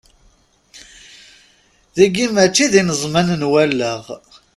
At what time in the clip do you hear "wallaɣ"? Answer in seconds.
3.51-4.03